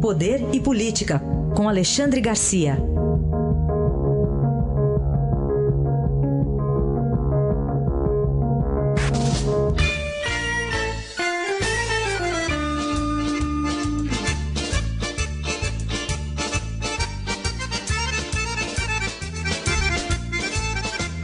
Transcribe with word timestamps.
Poder 0.00 0.42
e 0.50 0.58
Política, 0.58 1.20
com 1.54 1.68
Alexandre 1.68 2.22
Garcia. 2.22 2.78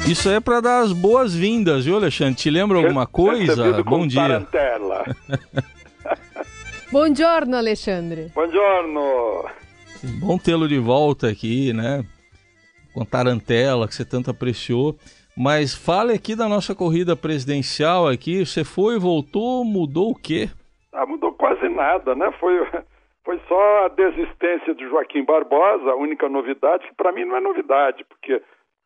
Isso 0.06 0.28
é 0.28 0.38
para 0.38 0.60
dar 0.60 0.82
as 0.82 0.92
boas-vindas, 0.92 1.86
viu, 1.86 1.96
Alexandre? 1.96 2.34
Te 2.34 2.50
lembra 2.50 2.76
alguma 2.76 3.06
coisa? 3.06 3.82
Bom 3.82 4.06
dia. 4.06 4.46
giorno, 7.14 7.56
Alexandre. 7.56 8.30
Buongiorno. 8.34 9.44
Bom 10.20 10.38
tê-lo 10.38 10.68
de 10.68 10.78
volta 10.78 11.28
aqui, 11.28 11.72
né? 11.72 12.04
Com 12.94 13.04
Tarantela, 13.04 13.88
que 13.88 13.94
você 13.94 14.04
tanto 14.04 14.30
apreciou. 14.30 14.94
Mas 15.36 15.74
fale 15.74 16.14
aqui 16.14 16.34
da 16.34 16.48
nossa 16.48 16.74
corrida 16.74 17.14
presidencial 17.16 18.08
aqui. 18.08 18.46
Você 18.46 18.64
foi, 18.64 18.98
voltou, 18.98 19.64
mudou 19.64 20.10
o 20.10 20.14
quê? 20.14 20.48
Ah, 20.92 21.04
mudou 21.04 21.32
quase 21.32 21.68
nada, 21.68 22.14
né? 22.14 22.32
Foi, 22.40 22.54
foi 23.24 23.40
só 23.48 23.84
a 23.84 23.88
desistência 23.88 24.74
de 24.74 24.88
Joaquim 24.88 25.24
Barbosa, 25.24 25.90
a 25.90 25.96
única 25.96 26.28
novidade, 26.28 26.86
que 26.86 26.94
para 26.94 27.12
mim 27.12 27.24
não 27.24 27.36
é 27.36 27.40
novidade, 27.40 28.04
porque 28.04 28.40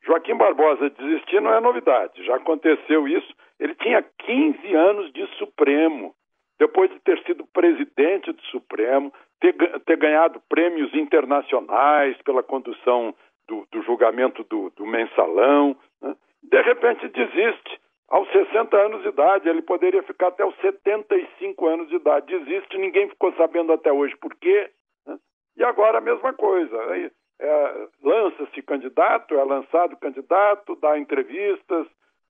Joaquim 0.04 0.36
Barbosa 0.36 0.90
desistir 0.90 1.40
não 1.40 1.52
é 1.52 1.60
novidade, 1.60 2.24
já 2.24 2.36
aconteceu 2.36 3.06
isso. 3.06 3.32
Ele 3.60 3.74
tinha 3.74 4.02
15 4.02 4.74
anos 4.74 5.12
de 5.12 5.26
Supremo, 5.38 6.14
depois 6.60 6.90
de 6.90 7.00
ter 7.00 7.18
sido 7.24 7.46
presidente 7.46 8.30
do 8.30 8.42
Supremo, 8.42 9.10
ter, 9.40 9.54
ter 9.86 9.96
ganhado 9.96 10.42
prêmios 10.46 10.94
internacionais 10.94 12.20
pela 12.22 12.42
condução 12.42 13.14
do, 13.48 13.66
do 13.72 13.82
julgamento 13.82 14.44
do, 14.44 14.68
do 14.76 14.84
mensalão. 14.84 15.74
Né? 16.02 16.14
De 16.42 16.60
repente 16.60 17.08
desiste. 17.08 17.80
Aos 18.10 18.30
60 18.30 18.76
anos 18.76 19.02
de 19.02 19.08
idade, 19.08 19.48
ele 19.48 19.62
poderia 19.62 20.02
ficar 20.02 20.28
até 20.28 20.44
os 20.44 20.54
75 20.56 21.66
anos 21.66 21.88
de 21.88 21.96
idade. 21.96 22.38
Desiste, 22.38 22.76
ninguém 22.76 23.08
ficou 23.08 23.32
sabendo 23.34 23.72
até 23.72 23.90
hoje 23.90 24.14
por 24.16 24.34
quê. 24.34 24.68
Né? 25.06 25.16
E 25.56 25.64
agora 25.64 25.96
a 25.96 26.02
mesma 26.02 26.34
coisa. 26.34 26.78
Aí, 26.90 27.10
é, 27.40 27.88
lança-se 28.02 28.60
candidato, 28.62 29.34
é 29.34 29.44
lançado 29.44 29.96
candidato, 29.96 30.76
dá 30.76 30.98
entrevistas 30.98 31.86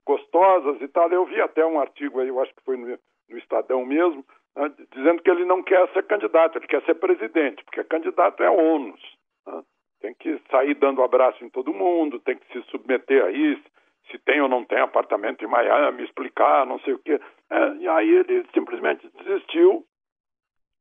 gostosas 0.06 0.80
e 0.80 0.86
tal. 0.86 1.10
Eu 1.10 1.24
vi 1.24 1.40
até 1.40 1.66
um 1.66 1.80
artigo 1.80 2.20
aí, 2.20 2.28
eu 2.28 2.40
acho 2.40 2.54
que 2.54 2.62
foi 2.64 2.76
no, 2.76 2.96
no 3.30 3.38
Estadão 3.38 3.84
mesmo, 3.84 4.24
né, 4.56 4.70
dizendo 4.92 5.22
que 5.22 5.30
ele 5.30 5.44
não 5.44 5.62
quer 5.62 5.88
ser 5.92 6.02
candidato, 6.04 6.58
ele 6.58 6.66
quer 6.66 6.82
ser 6.82 6.94
presidente, 6.94 7.64
porque 7.64 7.84
candidato 7.84 8.42
é 8.42 8.50
ônus. 8.50 9.00
Né? 9.46 9.62
Tem 10.00 10.14
que 10.14 10.40
sair 10.50 10.74
dando 10.74 11.02
abraço 11.02 11.44
em 11.44 11.50
todo 11.50 11.72
mundo, 11.72 12.20
tem 12.20 12.36
que 12.36 12.52
se 12.52 12.62
submeter 12.70 13.24
a 13.24 13.30
isso, 13.30 13.62
se 14.10 14.18
tem 14.18 14.40
ou 14.40 14.48
não 14.48 14.64
tem 14.64 14.78
apartamento 14.78 15.44
em 15.44 15.48
Miami, 15.48 16.04
explicar, 16.04 16.66
não 16.66 16.80
sei 16.80 16.94
o 16.94 16.98
quê. 16.98 17.20
É, 17.50 17.74
e 17.76 17.88
aí 17.88 18.08
ele 18.08 18.46
simplesmente 18.52 19.08
desistiu 19.18 19.84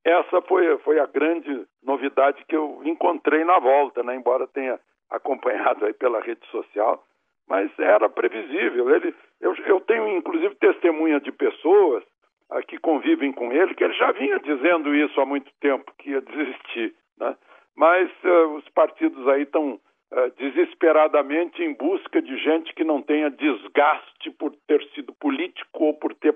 essa 0.04 0.42
foi, 0.42 0.78
foi 0.80 1.00
a 1.00 1.06
grande 1.06 1.68
novidade 1.84 2.44
que 2.48 2.56
eu 2.56 2.82
encontrei 2.84 3.44
na 3.44 3.60
volta, 3.60 4.02
né? 4.02 4.16
embora 4.16 4.48
tenha 4.48 4.80
acompanhado 5.10 5.86
aí 5.86 5.94
pela 5.94 6.22
rede 6.22 6.46
social, 6.48 7.04
mas 7.48 7.72
era 7.80 8.08
previsível. 8.10 8.96
Ele, 8.96 9.14
eu, 9.42 9.54
eu 9.66 9.82
tenho 9.82 10.08
inclusive 10.18 10.56
testemunha 10.56 11.20
de 11.20 11.32
pessoas 11.32 12.04
que 12.68 12.78
convivem 12.80 13.32
com 13.32 13.52
ele, 13.52 13.76
que 13.76 13.84
ele 13.84 13.94
já 13.94 14.12
vinha 14.12 14.40
dizendo 14.40 14.94
isso 14.96 15.20
há 15.22 15.26
muito 15.26 15.52
tempo, 15.60 15.94
que 15.98 16.12
ia 16.12 16.22
desistir. 16.22 16.96
Né? 17.20 17.36
Mas 17.76 18.10
uh, 18.24 18.56
os 18.56 18.68
partidos 18.70 19.28
aí 19.28 19.44
estão 19.44 19.74
uh, 19.74 20.32
desesperadamente 20.38 21.64
em 21.64 21.74
busca 21.74 22.22
de 22.22 22.38
gente 22.38 22.74
que 22.74 22.84
não 22.84 23.02
tenha 23.02 23.30
desgaste 23.30 24.32
por 24.32 24.56
ter 24.68 24.84
sido 24.96 25.14
político 25.14 25.86
ou 25.86 25.94
por 25.94 26.14
ter 26.16 26.36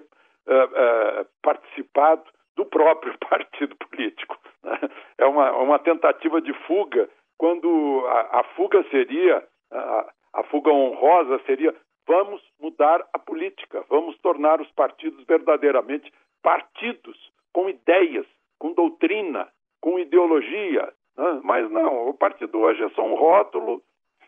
participado 1.42 2.26
do 2.58 2.66
próprio 2.66 3.18
partido 3.30 3.76
político. 3.78 4.38
Né? 4.62 4.78
É 5.18 5.26
uma, 5.26 5.52
uma 5.54 5.80
tentativa 5.80 6.42
de 6.42 6.54
fuga, 6.68 7.10
quando 7.38 8.06
a, 8.08 8.40
a 8.40 8.44
fuga 8.56 8.84
seria, 8.92 9.42
a, 9.72 10.14
a 10.34 10.44
fuga 10.44 10.70
honrosa 10.70 11.40
seria 11.46 11.74
vamos 12.08 12.42
mudar 12.60 13.02
política, 13.44 13.84
vamos 13.90 14.18
tornar 14.20 14.62
os 14.62 14.72
partidos 14.72 15.24
verdadeiramente 15.26 16.12
partidos 16.42 17.18
com 17.52 17.70
ideias, 17.70 18.26
com 18.58 18.74
doutrina, 18.74 19.50
com 19.82 20.00
ideologia. 20.00 20.94
Né? 21.18 21.42
Mas 21.44 21.70
não, 21.70 22.10
o 22.10 22.14
partido 22.14 22.58
hoje 22.60 22.84
é 22.84 22.90
só 22.92 23.06
um 23.06 23.16
rótulo 23.16 23.82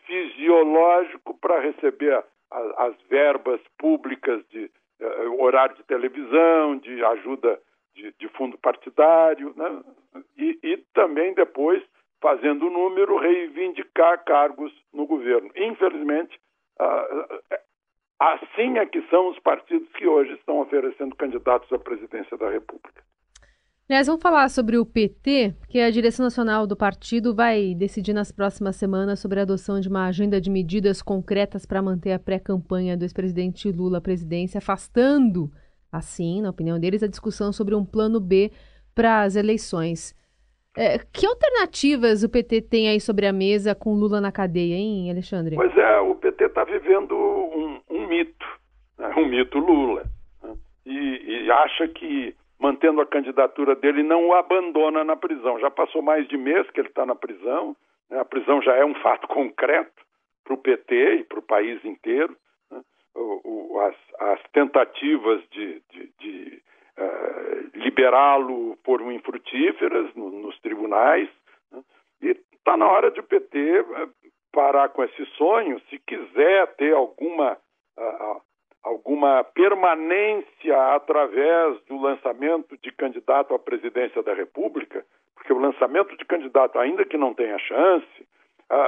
fisiológico 0.04 1.36
para 1.38 1.60
receber 1.60 2.14
a, 2.14 2.24
a, 2.50 2.86
as 2.86 2.96
verbas 3.08 3.60
públicas 3.78 4.42
de 4.50 4.70
uh, 5.00 5.42
horário 5.42 5.76
de 5.76 5.82
televisão, 5.84 6.76
de 6.78 7.04
ajuda 7.04 7.60
de, 7.94 8.14
de 8.18 8.28
fundo 8.28 8.58
partidário, 8.58 9.52
né? 9.56 9.82
e, 10.36 10.58
e 10.62 10.76
também 10.94 11.34
depois, 11.34 11.82
fazendo 12.20 12.66
o 12.66 12.70
número, 12.70 13.16
reivindicar 13.16 14.22
cargos 14.24 14.72
no 14.92 15.06
governo. 15.06 15.50
Infelizmente, 15.56 16.38
assim 18.18 18.78
é 18.78 18.86
que 18.86 19.02
são 19.08 19.30
os 19.30 19.38
partidos 19.40 19.88
que 19.92 20.06
hoje 20.06 20.32
estão 20.32 20.60
oferecendo 20.60 21.14
candidatos 21.16 21.72
à 21.72 21.78
presidência 21.78 22.36
da 22.36 22.50
República. 22.50 23.02
Aliás, 23.88 24.08
vamos 24.08 24.20
falar 24.20 24.48
sobre 24.48 24.78
o 24.78 24.84
PT, 24.84 25.54
que 25.68 25.78
a 25.78 25.90
direção 25.90 26.24
nacional 26.24 26.66
do 26.66 26.76
partido 26.76 27.32
vai 27.32 27.72
decidir 27.72 28.12
nas 28.12 28.32
próximas 28.32 28.74
semanas 28.74 29.20
sobre 29.20 29.38
a 29.38 29.42
adoção 29.42 29.78
de 29.78 29.88
uma 29.88 30.06
agenda 30.06 30.40
de 30.40 30.50
medidas 30.50 31.00
concretas 31.00 31.64
para 31.64 31.80
manter 31.80 32.10
a 32.10 32.18
pré-campanha 32.18 32.96
do 32.96 33.04
ex-presidente 33.04 33.70
Lula 33.70 33.98
à 33.98 34.00
presidência, 34.00 34.58
afastando 34.58 35.52
assim, 35.92 36.42
na 36.42 36.50
opinião 36.50 36.80
deles, 36.80 37.04
a 37.04 37.08
discussão 37.08 37.52
sobre 37.52 37.76
um 37.76 37.84
plano 37.84 38.18
B 38.18 38.50
para 38.92 39.22
as 39.22 39.36
eleições. 39.36 40.16
É, 40.76 40.98
que 41.12 41.24
alternativas 41.24 42.22
o 42.24 42.28
PT 42.28 42.62
tem 42.62 42.88
aí 42.88 43.00
sobre 43.00 43.24
a 43.24 43.32
mesa 43.32 43.74
com 43.74 43.94
Lula 43.94 44.20
na 44.20 44.32
cadeia, 44.32 44.74
hein, 44.74 45.10
Alexandre? 45.10 45.54
Pois 45.54 45.76
é, 45.78 46.00
o 46.00 46.14
PT 46.16 46.44
está 46.44 46.64
vivendo 46.64 47.14
um, 47.14 47.80
um 47.88 48.08
mito, 48.08 48.46
né? 48.98 49.14
um 49.16 49.25
mito 49.38 49.58
Lula. 49.58 50.04
Né? 50.42 50.54
E, 50.84 51.44
e, 51.44 51.50
acha 51.50 51.88
que, 51.88 52.34
mantendo 52.58 53.00
a 53.00 53.06
candidatura 53.06 53.74
dele, 53.74 54.02
não 54.02 54.28
o 54.28 54.34
abandona 54.34 55.04
na 55.04 55.16
prisão. 55.16 55.58
Já 55.58 55.70
passou 55.70 56.02
mais 56.02 56.26
de 56.28 56.36
mês 56.36 56.68
que 56.70 56.80
ele 56.80 56.88
está 56.88 57.04
na 57.04 57.14
prisão, 57.14 57.76
né? 58.10 58.20
a 58.20 58.24
prisão 58.24 58.62
já 58.62 58.74
é 58.74 58.84
um 58.84 58.94
fato 58.96 59.26
concreto 59.28 60.04
para 60.44 60.54
o 60.54 60.58
PT 60.58 61.16
e 61.16 61.24
para 61.24 61.38
o 61.38 61.42
país 61.42 61.84
inteiro 61.84 62.36
o, 63.16 63.80
as, 63.80 63.96
as, 64.20 64.42
tentativas 64.52 65.42
de, 65.50 65.82
de, 65.90 66.10
de 66.18 66.62
uh, 66.98 67.78
liberá-lo 67.78 68.78
foram 68.84 69.10
infrutíferas 69.10 70.14
no, 70.14 70.30
nos 70.30 70.58
tribunais. 70.60 71.28
Né? 71.72 71.82
E 72.22 72.36
está 72.52 72.76
na 72.76 72.86
hora 72.86 73.10
de 73.10 73.20
o 73.20 73.22
PT 73.22 73.58
eh, 73.58 74.08
parar 74.52 74.88
com 74.90 75.02
esse 75.04 75.24
sonho, 75.36 75.80
se 75.88 75.98
quiser 76.00 76.74
ter 76.76 76.92
alguma, 76.92 77.56
alguma 79.26 79.44
permanência 79.44 80.94
através 80.94 81.80
do 81.86 82.00
lançamento 82.00 82.76
de 82.78 82.92
candidato 82.92 83.54
à 83.54 83.58
presidência 83.58 84.22
da 84.22 84.34
República, 84.34 85.04
porque 85.34 85.52
o 85.52 85.58
lançamento 85.58 86.16
de 86.16 86.24
candidato, 86.24 86.78
ainda 86.78 87.04
que 87.04 87.16
não 87.16 87.34
tenha 87.34 87.58
chance, 87.58 88.28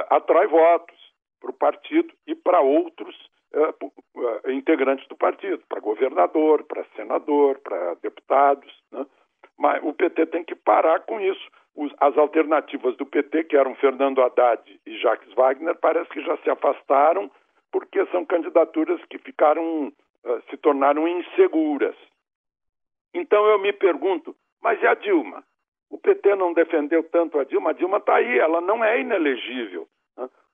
atrai 0.09 0.47
votos 0.47 0.97
para 1.39 1.49
o 1.51 1.53
partido 1.53 2.13
e 2.27 2.35
para 2.35 2.59
outros 2.59 3.15
uh, 3.53 4.51
integrantes 4.51 5.07
do 5.07 5.15
partido, 5.15 5.63
para 5.69 5.79
governador, 5.79 6.63
para 6.63 6.85
senador, 6.95 7.59
para 7.59 7.95
deputados. 7.95 8.71
Né? 8.91 9.05
Mas 9.57 9.81
o 9.83 9.93
PT 9.93 10.25
tem 10.27 10.43
que 10.43 10.55
parar 10.55 11.01
com 11.01 11.19
isso. 11.19 11.49
As 12.01 12.17
alternativas 12.17 12.97
do 12.97 13.05
PT, 13.05 13.45
que 13.45 13.55
eram 13.55 13.73
Fernando 13.75 14.21
Haddad 14.21 14.61
e 14.85 14.97
Jacques 14.97 15.33
Wagner, 15.33 15.75
parece 15.75 16.09
que 16.09 16.21
já 16.21 16.35
se 16.37 16.49
afastaram 16.49 17.31
porque 17.71 18.05
são 18.07 18.25
candidaturas 18.25 18.99
que 19.09 19.17
ficaram, 19.19 19.91
se 20.49 20.57
tornaram 20.57 21.07
inseguras. 21.07 21.95
Então 23.13 23.45
eu 23.47 23.59
me 23.59 23.73
pergunto, 23.73 24.35
mas 24.61 24.81
e 24.81 24.87
a 24.87 24.93
Dilma? 24.93 25.43
O 25.89 25.97
PT 25.97 26.35
não 26.35 26.53
defendeu 26.53 27.03
tanto 27.09 27.39
a 27.39 27.43
Dilma? 27.43 27.71
A 27.71 27.73
Dilma 27.73 27.97
está 27.97 28.15
aí, 28.15 28.37
ela 28.37 28.61
não 28.61 28.83
é 28.83 28.99
inelegível. 28.99 29.87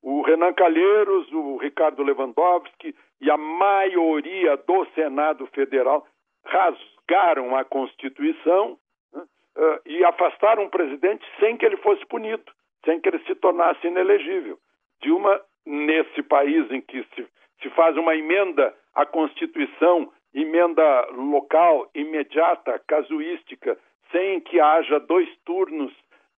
O 0.01 0.21
Renan 0.21 0.53
Calheiros, 0.53 1.31
o 1.33 1.57
Ricardo 1.57 2.03
Lewandowski 2.03 2.95
e 3.19 3.31
a 3.31 3.37
maioria 3.37 4.55
do 4.55 4.85
Senado 4.93 5.47
Federal 5.47 6.05
rasgaram 6.45 7.55
a 7.55 7.65
Constituição 7.65 8.77
né, 9.11 9.23
uh, 9.57 9.81
e 9.83 10.05
afastaram 10.05 10.65
o 10.65 10.69
presidente 10.69 11.25
sem 11.39 11.57
que 11.57 11.65
ele 11.65 11.77
fosse 11.77 12.05
punido, 12.05 12.43
sem 12.85 13.01
que 13.01 13.09
ele 13.09 13.17
se 13.25 13.33
tornasse 13.33 13.87
inelegível. 13.87 14.59
Dilma, 15.01 15.41
nesse 15.65 16.21
país 16.21 16.69
em 16.71 16.81
que 16.81 17.03
se, 17.15 17.27
se 17.65 17.69
faz 17.71 17.97
uma 17.97 18.15
emenda 18.15 18.75
à 18.93 19.07
Constituição, 19.07 20.11
emenda 20.35 21.07
local, 21.11 21.89
imediata, 21.95 22.79
casuística, 22.87 23.75
sem 24.11 24.39
que 24.41 24.59
haja 24.59 24.99
dois 24.99 25.27
turnos 25.45 25.91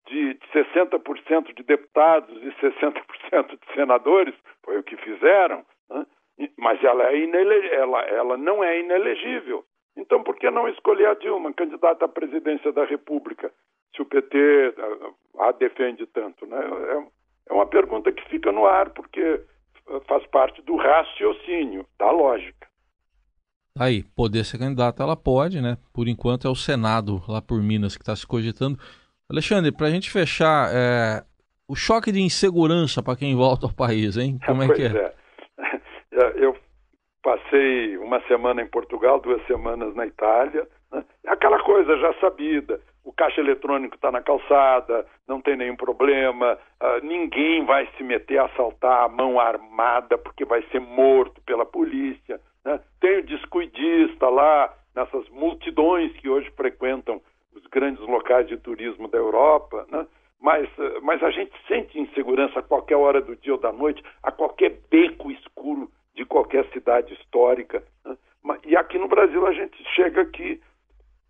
de 0.07 0.39
60% 0.53 1.53
de 1.53 1.63
deputados 1.63 2.41
e 2.41 2.49
60% 2.65 3.59
de 3.59 3.73
senadores, 3.73 4.33
foi 4.63 4.79
o 4.79 4.83
que 4.83 4.95
fizeram, 4.95 5.65
né? 5.89 6.05
mas 6.57 6.81
ela, 6.81 7.09
é 7.09 7.17
inele... 7.17 7.67
ela, 7.73 8.01
ela 8.03 8.37
não 8.37 8.63
é 8.63 8.79
inelegível. 8.79 9.65
Então, 9.97 10.23
por 10.23 10.37
que 10.37 10.49
não 10.49 10.69
escolher 10.69 11.07
a 11.07 11.13
Dilma, 11.15 11.51
candidata 11.51 12.05
à 12.05 12.07
presidência 12.07 12.71
da 12.71 12.85
República, 12.85 13.51
se 13.93 14.01
o 14.01 14.05
PT 14.05 14.37
eh, 14.37 14.73
a 15.39 15.51
defende 15.51 16.05
tanto? 16.05 16.45
Né? 16.45 16.57
É, 16.57 17.51
é 17.51 17.53
uma 17.53 17.65
pergunta 17.65 18.13
que 18.13 18.29
fica 18.29 18.51
no 18.51 18.65
ar, 18.65 18.91
porque 18.91 19.41
faz 20.07 20.25
parte 20.27 20.61
do 20.61 20.75
raciocínio, 20.75 21.85
da 21.97 22.11
lógica. 22.11 22.67
Aí, 23.79 24.03
poder 24.15 24.43
ser 24.43 24.57
candidata, 24.57 25.03
ela 25.03 25.15
pode, 25.15 25.61
né? 25.61 25.77
Por 25.93 26.07
enquanto 26.07 26.47
é 26.47 26.49
o 26.49 26.55
Senado, 26.55 27.21
lá 27.27 27.41
por 27.41 27.61
Minas, 27.61 27.95
que 27.95 28.01
está 28.01 28.15
se 28.15 28.25
cogitando. 28.25 28.77
Alexandre, 29.29 29.71
para 29.71 29.87
a 29.87 29.89
gente 29.89 30.09
fechar, 30.09 30.69
é... 30.73 31.23
o 31.67 31.75
choque 31.75 32.11
de 32.11 32.19
insegurança 32.19 33.03
para 33.03 33.15
quem 33.15 33.35
volta 33.35 33.67
ao 33.67 33.73
país, 33.73 34.17
hein? 34.17 34.39
Como 34.45 34.63
é 34.63 34.67
pois 34.67 34.77
que 34.77 34.85
é? 34.85 35.13
é? 36.11 36.33
Eu 36.43 36.57
passei 37.21 37.97
uma 37.97 38.19
semana 38.27 38.61
em 38.61 38.67
Portugal, 38.67 39.19
duas 39.19 39.45
semanas 39.45 39.93
na 39.95 40.07
Itália. 40.07 40.67
Né? 40.91 41.03
Aquela 41.27 41.61
coisa 41.63 41.97
já 41.97 42.13
sabida: 42.15 42.81
o 43.07 43.13
caixa 43.13 43.39
eletrônico 43.39 43.95
está 43.95 44.11
na 44.11 44.21
calçada, 44.21 45.07
não 45.25 45.39
tem 45.39 45.55
nenhum 45.55 45.77
problema, 45.77 46.59
uh, 46.83 47.05
ninguém 47.05 47.63
vai 47.63 47.87
se 47.95 48.03
meter 48.03 48.37
a 48.37 48.47
assaltar 48.47 49.05
a 49.05 49.07
mão 49.07 49.39
armada 49.39 50.17
porque 50.17 50.43
vai 50.43 50.61
ser 50.63 50.81
morto 50.81 51.41
pela 51.43 51.65
polícia. 51.65 52.37
Né? 52.65 52.77
Tem 52.99 53.19
o 53.19 53.25
descuidista 53.25 54.27
lá, 54.27 54.73
nessas 54.93 55.29
multidões 55.29 56.11
que 56.17 56.27
hoje 56.27 56.51
frequentam 56.51 57.21
os 57.55 57.65
grandes 57.67 58.05
locais 58.05 58.45
de 58.45 58.57
turismo 58.57 59.07
da 59.07 59.17
Europa, 59.17 59.87
né? 59.89 60.05
mas, 60.41 60.67
uh, 60.77 60.99
mas 61.01 61.23
a 61.23 61.31
gente 61.31 61.53
sente 61.65 61.97
insegurança 61.97 62.59
a 62.59 62.63
qualquer 62.63 62.97
hora 62.97 63.21
do 63.21 63.37
dia 63.37 63.53
ou 63.53 63.59
da 63.59 63.71
noite, 63.71 64.03
a 64.21 64.33
qualquer 64.33 64.81
beco 64.91 65.31
escuro 65.31 65.89
de 66.13 66.25
qualquer 66.25 66.65
cidade 66.73 67.13
histórica. 67.13 67.81
Né? 68.03 68.17
E 68.65 68.75
aqui 68.75 68.97
no 68.99 69.07
Brasil 69.07 69.47
a 69.47 69.53
gente 69.53 69.81
chega 69.95 70.23
aqui, 70.23 70.59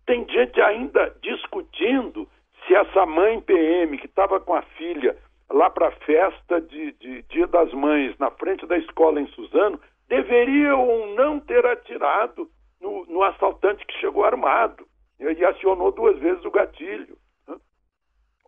tem 0.08 0.26
gente 0.26 0.58
ainda 0.62 1.14
discutindo 1.20 2.26
se 2.66 2.74
essa 2.74 3.04
mãe 3.04 3.42
PM 3.42 3.98
que 3.98 4.06
estava 4.06 4.40
com 4.40 4.54
a 4.54 4.62
filha 4.62 5.14
lá 5.50 5.68
para 5.68 5.88
a 5.88 5.92
festa 5.92 6.62
de, 6.62 6.92
de, 6.92 7.22
Dia 7.24 7.46
das 7.46 7.70
Mães 7.74 8.16
na 8.18 8.30
frente 8.30 8.66
da 8.66 8.78
escola 8.78 9.20
em 9.20 9.26
Suzano 9.28 9.78
deveria 10.08 10.74
ou 10.74 11.14
não 11.14 11.38
ter 11.38 11.64
atirado 11.66 12.48
no, 12.80 13.04
no 13.04 13.22
assaltante 13.22 13.84
que 13.84 14.00
chegou 14.00 14.24
armado 14.24 14.86
e 15.20 15.44
acionou 15.44 15.92
duas 15.92 16.18
vezes 16.18 16.42
o 16.42 16.50
gatilho. 16.50 17.18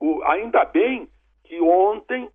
O, 0.01 0.23
ainda 0.25 0.65
bem 0.65 1.11
que 1.45 1.61
ontem 1.61 2.31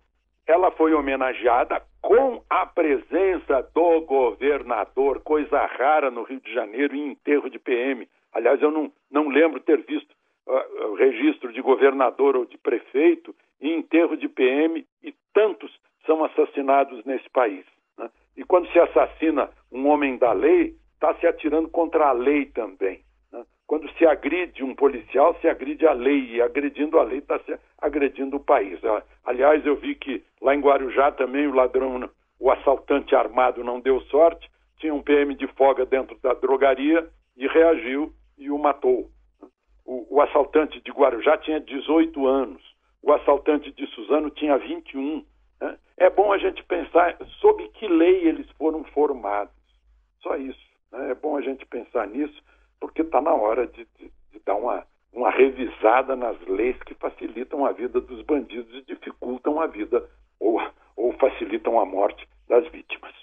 ela 0.46 0.70
foi 0.70 0.94
homenageada 0.94 1.82
com 2.00 2.44
a 2.48 2.64
presença 2.64 3.68
do 3.74 4.02
governador, 4.02 5.20
coisa 5.22 5.66
rara 5.66 6.12
no 6.12 6.22
Rio 6.22 6.40
de 6.40 6.54
Janeiro, 6.54 6.94
em 6.94 7.10
enterro 7.10 7.50
de 7.50 7.58
PM. 7.58 8.08
Aliás, 8.36 8.60
eu 8.60 8.70
não, 8.70 8.92
não 9.10 9.28
lembro 9.28 9.60
ter 9.60 9.80
visto 9.86 10.14
uh, 10.46 10.94
registro 10.96 11.50
de 11.54 11.62
governador 11.62 12.36
ou 12.36 12.44
de 12.44 12.58
prefeito 12.58 13.34
em 13.58 13.78
enterro 13.78 14.14
de 14.14 14.28
PM 14.28 14.86
e 15.02 15.14
tantos 15.32 15.72
são 16.04 16.22
assassinados 16.22 17.02
nesse 17.06 17.30
país. 17.30 17.64
Né? 17.96 18.10
E 18.36 18.44
quando 18.44 18.70
se 18.72 18.78
assassina 18.78 19.48
um 19.72 19.86
homem 19.88 20.18
da 20.18 20.34
lei, 20.34 20.74
está 20.92 21.14
se 21.14 21.26
atirando 21.26 21.70
contra 21.70 22.08
a 22.08 22.12
lei 22.12 22.44
também. 22.44 23.00
Né? 23.32 23.42
Quando 23.66 23.90
se 23.92 24.04
agride 24.04 24.62
um 24.62 24.74
policial, 24.74 25.34
se 25.40 25.48
agride 25.48 25.86
a 25.86 25.94
lei, 25.94 26.32
e 26.32 26.42
agredindo 26.42 26.98
a 26.98 27.04
lei 27.04 27.20
está 27.20 27.38
se 27.38 27.58
agredindo 27.78 28.36
o 28.36 28.44
país. 28.44 28.78
Aliás, 29.24 29.64
eu 29.64 29.76
vi 29.76 29.94
que 29.94 30.22
lá 30.42 30.54
em 30.54 30.60
Guarujá 30.60 31.10
também 31.10 31.46
o 31.46 31.54
ladrão, 31.54 32.06
o 32.38 32.50
assaltante 32.50 33.14
armado 33.14 33.64
não 33.64 33.80
deu 33.80 33.98
sorte, 34.02 34.46
tinha 34.76 34.92
um 34.92 35.02
PM 35.02 35.34
de 35.34 35.46
folga 35.54 35.86
dentro 35.86 36.18
da 36.22 36.34
drogaria 36.34 37.08
e 37.34 37.46
reagiu 37.46 38.12
e 38.36 38.50
o 38.50 38.58
matou. 38.58 39.10
O, 39.84 40.16
o 40.16 40.20
assaltante 40.20 40.80
de 40.80 40.90
Guarujá 40.90 41.38
tinha 41.38 41.60
18 41.60 42.26
anos, 42.26 42.62
o 43.02 43.12
assaltante 43.12 43.70
de 43.72 43.86
Suzano 43.88 44.30
tinha 44.30 44.58
21. 44.58 45.24
Né? 45.60 45.78
É 45.96 46.10
bom 46.10 46.32
a 46.32 46.38
gente 46.38 46.62
pensar 46.64 47.16
sob 47.40 47.68
que 47.68 47.86
lei 47.86 48.26
eles 48.26 48.48
foram 48.52 48.82
formados. 48.84 49.54
Só 50.22 50.36
isso. 50.36 50.66
Né? 50.92 51.10
É 51.10 51.14
bom 51.14 51.36
a 51.36 51.40
gente 51.40 51.64
pensar 51.66 52.06
nisso, 52.08 52.42
porque 52.80 53.02
está 53.02 53.20
na 53.20 53.34
hora 53.34 53.66
de, 53.66 53.86
de, 53.98 54.10
de 54.32 54.40
dar 54.44 54.56
uma 54.56 54.84
uma 55.16 55.30
revisada 55.30 56.14
nas 56.14 56.38
leis 56.46 56.76
que 56.82 56.94
facilitam 56.94 57.64
a 57.64 57.72
vida 57.72 58.00
dos 58.02 58.20
bandidos 58.22 58.72
e 58.74 58.82
dificultam 58.82 59.58
a 59.58 59.66
vida 59.66 60.06
ou, 60.38 60.60
ou 60.94 61.12
facilitam 61.14 61.80
a 61.80 61.86
morte 61.86 62.28
das 62.46 62.68
vítimas. 62.68 63.14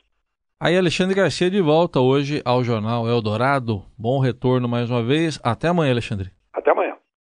Aí, 0.66 0.78
Alexandre 0.78 1.14
Garcia 1.14 1.52
de 1.52 1.60
volta 1.60 2.00
hoje 2.00 2.42
ao 2.46 2.64
Jornal 2.64 3.06
Eldorado. 3.06 3.84
Bom 3.98 4.18
retorno 4.18 4.66
mais 4.66 4.90
uma 4.90 5.04
vez. 5.04 5.38
Até 5.44 5.68
amanhã, 5.68 5.92
Alexandre. 5.92 6.32